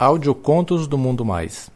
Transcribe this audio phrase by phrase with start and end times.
[0.00, 1.68] Audiocontos do Mundo Mais.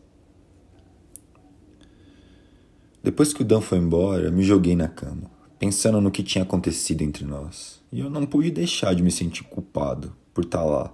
[3.04, 7.02] Depois que o Dan foi embora, me joguei na cama pensando no que tinha acontecido
[7.02, 7.81] entre nós.
[7.91, 10.94] E eu não pude deixar de me sentir culpado por estar tá lá,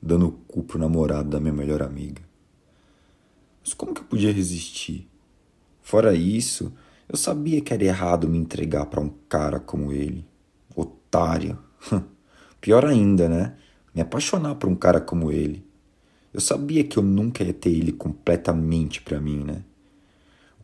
[0.00, 2.22] dando o cu pro namorado da minha melhor amiga.
[3.62, 5.08] Mas como que eu podia resistir?
[5.82, 6.72] Fora isso,
[7.08, 10.24] eu sabia que era errado me entregar para um cara como ele.
[10.76, 11.58] Otário.
[12.60, 13.56] Pior ainda, né?
[13.94, 15.64] Me apaixonar por um cara como ele.
[16.32, 19.64] Eu sabia que eu nunca ia ter ele completamente para mim, né?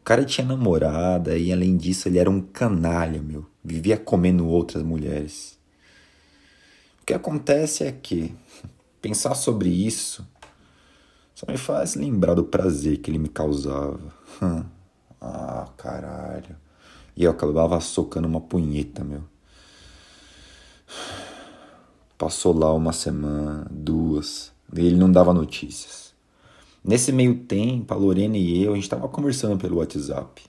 [0.00, 3.46] O cara tinha namorada e, além disso, ele era um canalha, meu.
[3.62, 5.58] Vivia comendo outras mulheres.
[7.02, 8.34] O que acontece é que
[9.00, 10.26] pensar sobre isso
[11.40, 13.98] só me faz lembrar do prazer que ele me causava.
[15.18, 16.54] ah, caralho.
[17.16, 19.24] E eu acabava socando uma punheta, meu.
[22.18, 26.09] Passou lá uma semana, duas, e ele não dava notícias.
[26.82, 30.42] Nesse meio tempo, a Lorena e eu, a gente estava conversando pelo WhatsApp.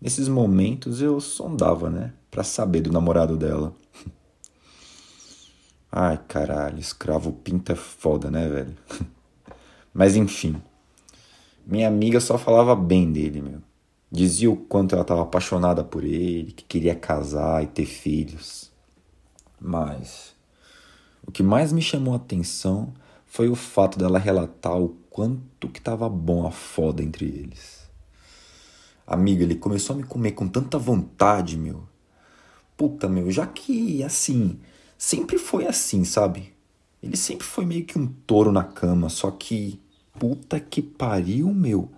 [0.00, 3.72] Nesses momentos eu sondava, né, para saber do namorado dela.
[5.90, 8.76] Ai, caralho, escravo pinta é foda, né, velho?
[9.94, 10.60] Mas enfim.
[11.64, 13.62] Minha amiga só falava bem dele, meu.
[14.10, 18.70] Dizia o quanto ela estava apaixonada por ele, que queria casar e ter filhos.
[19.60, 20.34] Mas
[21.26, 22.92] o que mais me chamou a atenção
[23.26, 27.90] foi o fato dela relatar o quanto que tava bom a foda entre eles.
[29.06, 31.86] Amiga, ele começou a me comer com tanta vontade, meu.
[32.76, 34.58] Puta, meu, já que, assim,
[34.98, 36.52] sempre foi assim, sabe?
[37.02, 39.80] Ele sempre foi meio que um touro na cama, só que,
[40.18, 41.90] puta que pariu, meu.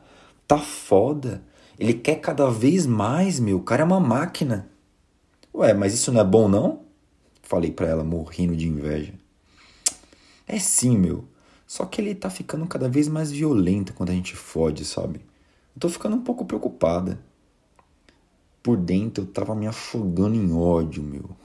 [0.46, 1.42] Tá foda.
[1.78, 3.58] Ele quer cada vez mais, meu.
[3.58, 4.68] O cara é uma máquina.
[5.54, 6.82] Ué, mas isso não é bom, não?
[7.42, 9.14] Falei pra ela, morrendo de inveja.
[10.48, 11.24] É sim, meu.
[11.66, 15.20] Só que ele tá ficando cada vez mais violento quando a gente fode, sabe?
[15.76, 17.20] Eu tô ficando um pouco preocupada.
[18.62, 21.36] Por dentro eu tava me afogando em ódio, meu.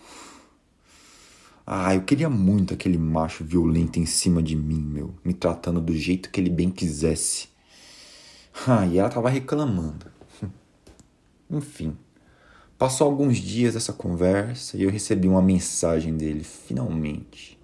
[1.67, 5.93] Ah, eu queria muito aquele macho violento em cima de mim, meu, me tratando do
[5.93, 7.49] jeito que ele bem quisesse.
[8.65, 10.05] Ah, e ela tava reclamando.
[11.51, 11.97] Enfim,
[12.77, 17.57] passou alguns dias dessa conversa e eu recebi uma mensagem dele, finalmente.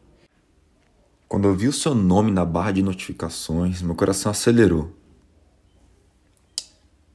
[1.29, 4.89] Quando eu vi o seu nome na barra de notificações, meu coração acelerou.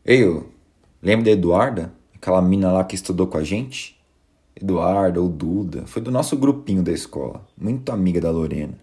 [0.04, 0.52] Ei, eu,
[1.02, 1.92] lembra da Eduarda?
[2.14, 4.00] Aquela mina lá que estudou com a gente?
[4.54, 8.78] Eduarda ou Duda, foi do nosso grupinho da escola, muito amiga da Lorena.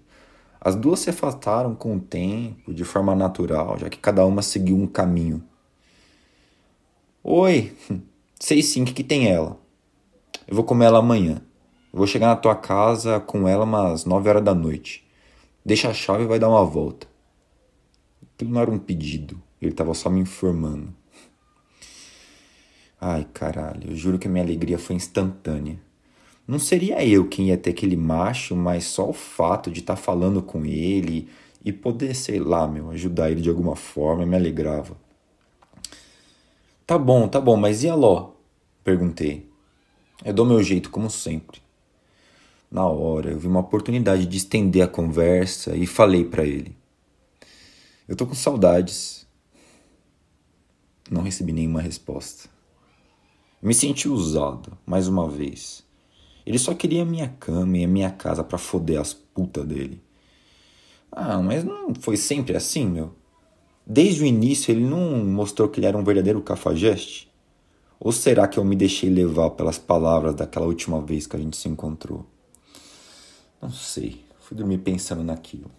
[0.59, 4.75] As duas se afastaram com o tempo, de forma natural, já que cada uma seguiu
[4.75, 5.41] um caminho.
[7.23, 7.73] Oi,
[8.37, 9.57] sei sim, que, que tem ela?
[10.45, 11.41] Eu vou comer ela amanhã.
[11.93, 15.09] Eu vou chegar na tua casa com ela umas nove horas da noite.
[15.63, 17.07] Deixa a chave e vai dar uma volta.
[18.33, 20.93] Aquilo não era um pedido, ele estava só me informando.
[22.99, 25.79] Ai, caralho, eu juro que a minha alegria foi instantânea.
[26.47, 30.01] Não seria eu quem ia ter aquele macho, mas só o fato de estar tá
[30.01, 31.29] falando com ele
[31.63, 34.97] e poder, sei lá, meu, ajudar ele de alguma forma me alegrava.
[36.85, 38.31] Tá bom, tá bom, mas e a Ló?
[38.83, 39.49] Perguntei.
[40.25, 41.61] Eu dou meu jeito, como sempre.
[42.71, 46.73] Na hora, eu vi uma oportunidade de estender a conversa e falei para ele:
[48.07, 49.27] Eu tô com saudades.
[51.09, 52.49] Não recebi nenhuma resposta.
[53.61, 55.85] Me senti usado, mais uma vez.
[56.45, 60.01] Ele só queria a minha cama e a minha casa para foder as putas dele.
[61.11, 63.13] Ah, mas não foi sempre assim, meu.
[63.85, 67.29] Desde o início ele não mostrou que ele era um verdadeiro cafajeste?
[67.99, 71.57] Ou será que eu me deixei levar pelas palavras daquela última vez que a gente
[71.57, 72.25] se encontrou?
[73.61, 75.69] Não sei, fui dormir pensando naquilo.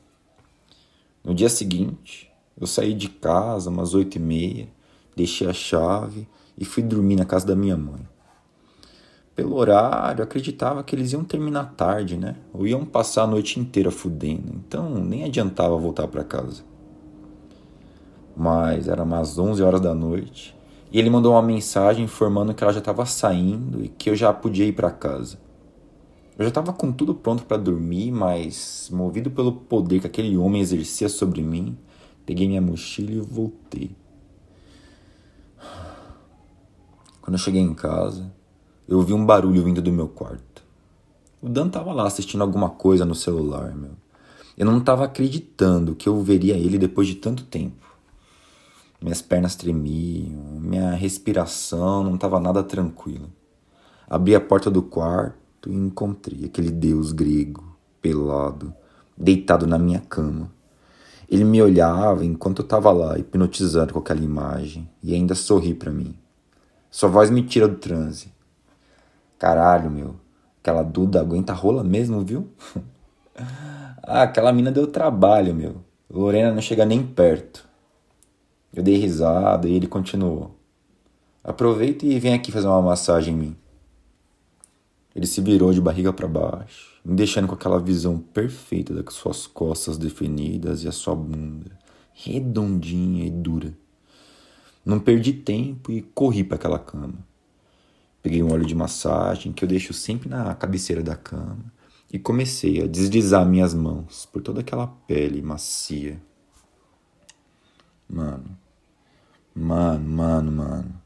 [1.25, 4.69] No dia seguinte, eu saí de casa umas oito e meia,
[5.17, 8.07] deixei a chave e fui dormir na casa da minha mãe.
[9.35, 12.37] Pelo horário, acreditava que eles iam terminar tarde, né?
[12.53, 16.63] Ou iam passar a noite inteira fudendo, então nem adiantava voltar para casa.
[18.37, 20.57] Mas era umas 11 horas da noite
[20.93, 24.33] e ele mandou uma mensagem informando que ela já estava saindo e que eu já
[24.33, 25.42] podia ir para casa.
[26.39, 30.63] Eu já estava com tudo pronto para dormir, mas, movido pelo poder que aquele homem
[30.63, 31.77] exercia sobre mim,
[32.25, 33.95] peguei minha mochila e voltei.
[37.21, 38.33] Quando eu cheguei em casa,
[38.89, 40.65] eu ouvi um barulho vindo do meu quarto.
[41.43, 43.93] O Dan tava lá assistindo alguma coisa no celular, meu.
[44.57, 47.87] Eu não tava acreditando que eu veria ele depois de tanto tempo.
[49.03, 53.29] Minhas pernas tremiam, minha respiração não tava nada tranquila.
[54.09, 58.75] Abri a porta do quarto e encontrei aquele deus grego, pelado,
[59.17, 60.51] deitado na minha cama.
[61.29, 65.91] Ele me olhava enquanto eu estava lá, hipnotizado com aquela imagem, e ainda sorri para
[65.91, 66.15] mim.
[66.91, 68.33] Sua voz me tira do transe.
[69.39, 70.17] Caralho, meu.
[70.61, 72.49] Aquela Duda aguenta rola mesmo, viu?
[74.05, 75.77] ah, aquela mina deu trabalho, meu.
[76.11, 77.67] Lorena não chega nem perto.
[78.75, 80.55] Eu dei risada e ele continuou.
[81.43, 83.57] Aproveita e vem aqui fazer uma massagem em mim.
[85.15, 89.47] Ele se virou de barriga para baixo me deixando com aquela visão perfeita das suas
[89.47, 91.79] costas definidas e a sua bunda
[92.15, 93.75] redondinha e dura.
[94.85, 97.27] Não perdi tempo e corri para aquela cama.
[98.23, 101.73] Peguei um óleo de massagem que eu deixo sempre na cabeceira da cama
[102.13, 106.21] e comecei a deslizar minhas mãos por toda aquela pele macia.
[108.09, 108.57] Mano,
[109.55, 111.03] mano, mano, mano.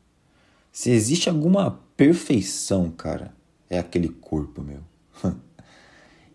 [0.73, 3.36] Se existe alguma perfeição, cara,
[3.68, 4.80] é aquele corpo meu.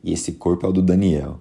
[0.03, 1.39] E esse corpo é o do Daniel.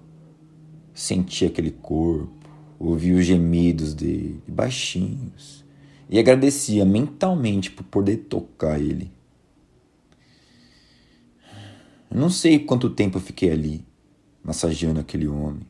[0.93, 2.47] Senti aquele corpo,
[2.77, 5.65] ouvi os gemidos dele, baixinhos,
[6.07, 9.11] e agradecia mentalmente por poder tocar ele.
[12.11, 13.85] Eu não sei quanto tempo eu fiquei ali,
[14.43, 15.65] massageando aquele homem.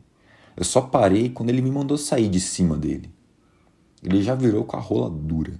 [0.56, 3.08] Eu só parei quando ele me mandou sair de cima dele.
[4.02, 5.54] Ele já virou com a rola dura.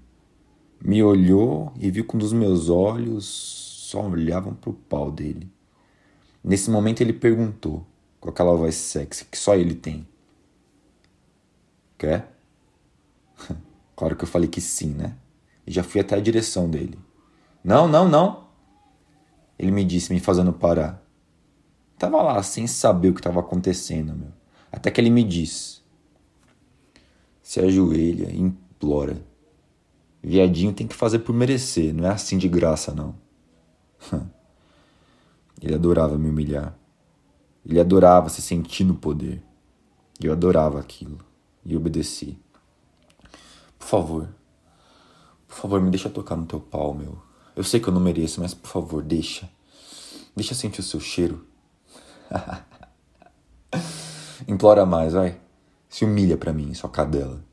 [0.84, 3.61] Me olhou e viu que um dos meus olhos
[3.92, 5.52] só olhavam pro pau dele.
[6.42, 7.86] Nesse momento ele perguntou,
[8.18, 10.08] com aquela voz sexy que só ele tem:
[11.98, 12.34] Quer?
[13.94, 15.14] claro que eu falei que sim, né?
[15.66, 16.98] E já fui até a direção dele.
[17.62, 18.48] Não, não, não.
[19.58, 21.00] Ele me disse, me fazendo parar.
[21.98, 24.32] Tava lá, sem saber o que estava acontecendo, meu.
[24.72, 25.82] Até que ele me disse:
[27.42, 29.22] Se ajoelha e implora.
[30.22, 33.14] Viadinho tem que fazer por merecer, não é assim de graça, não.
[35.62, 36.76] Ele adorava me humilhar.
[37.64, 39.43] Ele adorava se sentir no poder.
[40.20, 41.19] Eu adorava aquilo.
[41.64, 42.38] E obedeci.
[43.78, 44.28] Por favor.
[45.46, 47.22] Por favor, me deixa tocar no teu pau, meu.
[47.54, 49.49] Eu sei que eu não mereço, mas por favor, deixa.
[50.34, 51.46] Deixa sentir o seu cheiro.
[54.48, 55.38] Implora mais, vai.
[55.88, 57.44] Se humilha para mim, sua cadela.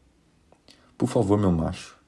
[0.97, 1.98] Por favor, meu macho.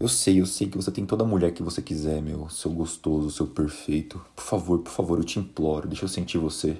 [0.00, 2.48] Eu sei, eu sei que você tem toda a mulher que você quiser, meu.
[2.48, 4.18] Seu gostoso, seu perfeito.
[4.34, 6.70] Por favor, por favor, eu te imploro, deixa eu sentir você.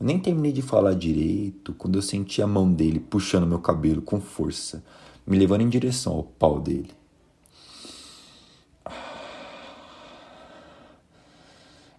[0.00, 4.00] Eu nem terminei de falar direito quando eu senti a mão dele puxando meu cabelo
[4.00, 4.82] com força,
[5.26, 6.90] me levando em direção ao pau dele.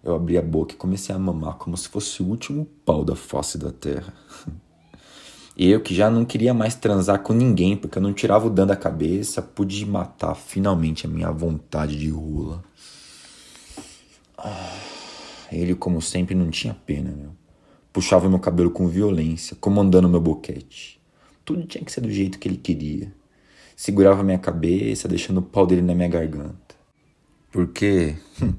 [0.02, 3.14] Eu abri a boca e comecei a mamar como se fosse o último pau da
[3.14, 4.12] face da terra.
[5.56, 8.68] Eu, que já não queria mais transar com ninguém, porque eu não tirava o dano
[8.68, 12.62] da cabeça, pude matar finalmente a minha vontade de rola.
[14.36, 14.78] Ah,
[15.50, 17.30] ele, como sempre, não tinha pena, meu.
[17.90, 21.00] Puxava meu cabelo com violência, comandando meu boquete.
[21.42, 23.10] Tudo tinha que ser do jeito que ele queria.
[23.74, 26.74] Segurava minha cabeça, deixando o pau dele na minha garganta.
[27.50, 28.52] Porque hum,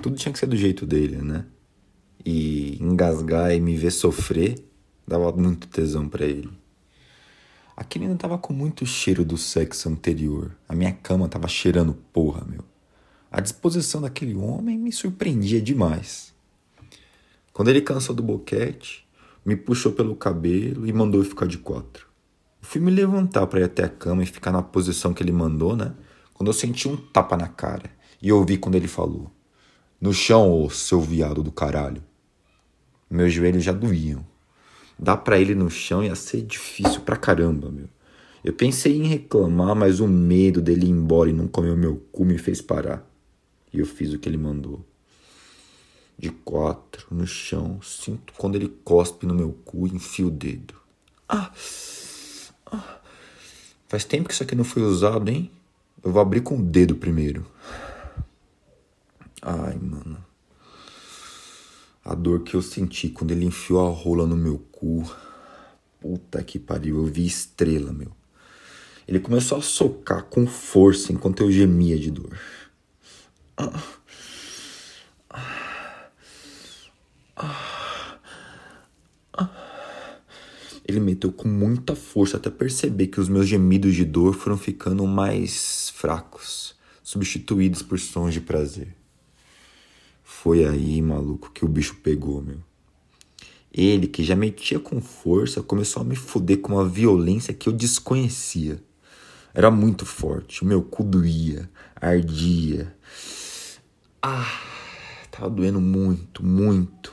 [0.00, 1.44] tudo tinha que ser do jeito dele, né?
[2.24, 4.67] E engasgar e me ver sofrer
[5.08, 6.50] Dava muito tesão para ele.
[7.74, 10.54] Aquele ainda tava com muito cheiro do sexo anterior.
[10.68, 12.62] A minha cama tava cheirando porra, meu.
[13.32, 16.34] A disposição daquele homem me surpreendia demais.
[17.54, 19.08] Quando ele cansou do boquete,
[19.46, 22.06] me puxou pelo cabelo e mandou ficar de quatro.
[22.60, 25.32] Eu fui me levantar para ir até a cama e ficar na posição que ele
[25.32, 25.94] mandou, né?
[26.34, 29.32] Quando eu senti um tapa na cara e ouvi quando ele falou:
[29.98, 32.04] No chão, ô seu viado do caralho.
[33.10, 34.22] Meus joelhos já doíam
[34.98, 37.88] dar para ele no chão ia ser difícil pra caramba, meu.
[38.44, 41.96] Eu pensei em reclamar, mas o medo dele ir embora e não comer o meu
[42.12, 43.08] cu me fez parar.
[43.72, 44.84] E eu fiz o que ele mandou.
[46.18, 50.74] De quatro, no chão, sinto quando ele cospe no meu cu e enfia o dedo.
[51.28, 51.52] Ah!
[52.66, 52.98] ah.
[53.86, 55.50] Faz tempo que isso aqui não foi usado, hein?
[56.02, 57.46] Eu vou abrir com o dedo primeiro.
[59.42, 60.27] Ai, mano.
[62.08, 65.04] A dor que eu senti quando ele enfiou a rola no meu cu.
[66.00, 68.10] Puta que pariu, eu vi estrela, meu.
[69.06, 72.34] Ele começou a socar com força enquanto eu gemia de dor.
[80.86, 85.06] Ele meteu com muita força até perceber que os meus gemidos de dor foram ficando
[85.06, 88.97] mais fracos, substituídos por sons de prazer.
[90.40, 92.58] Foi aí, maluco, que o bicho pegou, meu.
[93.72, 97.72] Ele, que já metia com força, começou a me foder com uma violência que eu
[97.72, 98.80] desconhecia.
[99.52, 101.68] Era muito forte, o meu cu doía,
[102.00, 102.94] ardia.
[104.22, 104.60] Ah,
[105.28, 107.12] tava doendo muito, muito.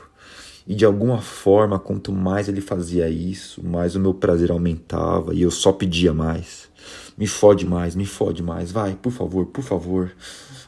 [0.67, 5.41] E de alguma forma, quanto mais ele fazia isso, mais o meu prazer aumentava e
[5.41, 6.70] eu só pedia mais.
[7.17, 10.15] Me fode mais, me fode mais, vai, por favor, por favor.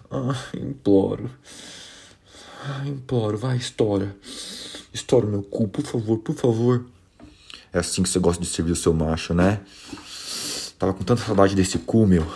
[0.10, 1.30] Ah, imploro.
[2.70, 4.14] Ah, imploro, vai, estoura.
[4.94, 6.86] Estoura o meu cu, por favor, por favor.
[7.72, 9.62] É assim que você gosta de servir o seu macho, né?
[10.78, 12.28] Tava com tanta saudade desse cu, meu.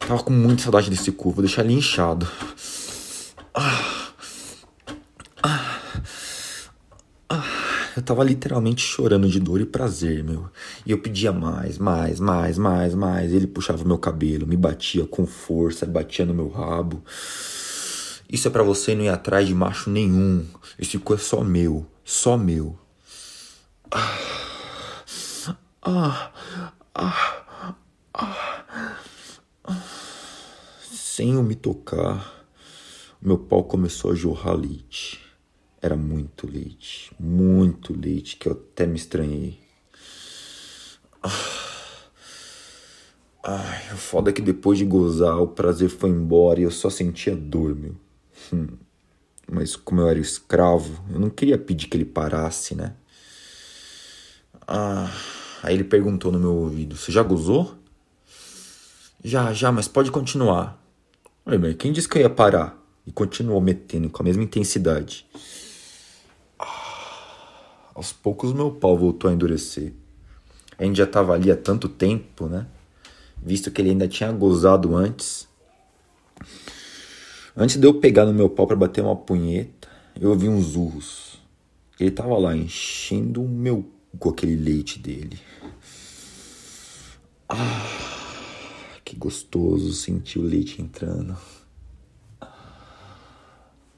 [0.00, 1.30] Tava com muita saudade desse cu.
[1.30, 2.26] Vou deixar ele inchado.
[3.54, 3.94] Ah.
[7.96, 10.50] Eu tava literalmente chorando de dor e prazer, meu.
[10.84, 13.32] E eu pedia mais, mais, mais, mais, mais.
[13.32, 17.00] Ele puxava meu cabelo, me batia com força, batia no meu rabo.
[18.28, 20.46] Isso é para você não ir atrás de macho nenhum.
[20.78, 22.78] Esse cu é só meu, só meu.
[23.90, 24.18] Ah,
[25.82, 26.32] ah,
[26.94, 27.76] ah,
[28.14, 29.82] ah,
[30.90, 32.46] Sem eu me tocar,
[33.20, 35.20] meu pau começou a jorrar leite.
[35.80, 39.60] Era muito leite, muito leite que eu até me estranhei.
[43.46, 46.88] Ai, o foda é que depois de gozar, o prazer foi embora e eu só
[46.88, 47.94] sentia dor, meu.
[48.52, 48.68] Hum.
[49.50, 52.94] Mas como eu era escravo, eu não queria pedir que ele parasse, né?
[54.66, 55.10] Ah,
[55.62, 57.74] aí ele perguntou no meu ouvido: Você já gozou?
[59.22, 60.82] Já, já, mas pode continuar.
[61.46, 62.78] Oi, mas quem disse que eu ia parar?
[63.06, 65.26] E continuou metendo com a mesma intensidade.
[66.58, 69.92] Ah, aos poucos meu pau voltou a endurecer.
[70.78, 72.66] A gente já estava ali há tanto tempo, né?
[73.36, 75.46] Visto que ele ainda tinha gozado antes.
[77.56, 79.88] Antes de eu pegar no meu pau para bater uma punheta,
[80.20, 81.40] eu ouvi uns urros.
[82.00, 85.38] Ele tava lá enchendo o meu com aquele leite dele.
[87.48, 91.36] Ah, que gostoso sentir o leite entrando.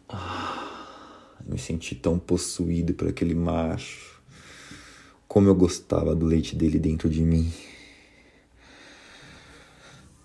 [0.07, 4.21] Ah, me senti tão possuído por aquele macho.
[5.27, 7.51] Como eu gostava do leite dele dentro de mim.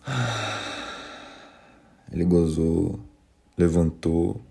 [0.05, 0.59] Ah,
[2.11, 3.10] ele gozou
[3.57, 4.41] levantou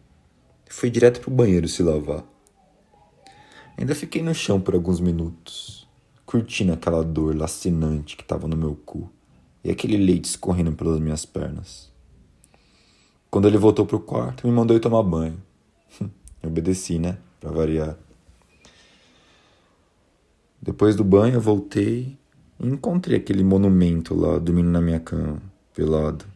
[0.69, 2.25] e foi direto para o banheiro se lavar.
[3.77, 5.89] Ainda fiquei no chão por alguns minutos,
[6.27, 9.11] curtindo aquela dor lacinante que estava no meu cu
[9.65, 11.91] e aquele leite escorrendo pelas minhas pernas.
[13.31, 15.41] Quando ele voltou pro quarto, me mandou ir tomar banho.
[16.43, 17.19] Eu obedeci, né?
[17.39, 17.97] Pra variar.
[20.61, 22.19] Depois do banho, eu voltei
[22.59, 25.41] e encontrei aquele monumento lá dormindo na minha cama,
[25.75, 26.27] pelado.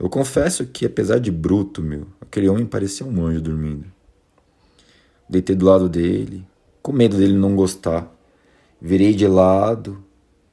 [0.00, 3.84] Eu confesso que, apesar de bruto, meu, aquele homem parecia um anjo dormindo.
[5.28, 6.42] Deitei do lado dele,
[6.80, 8.10] com medo dele não gostar.
[8.80, 10.02] Virei de lado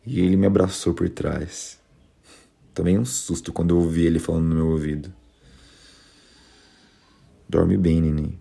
[0.05, 1.79] e ele me abraçou por trás.
[2.73, 5.13] Tomei um susto quando eu ouvi ele falando no meu ouvido.
[7.47, 8.37] Dorme bem, neném.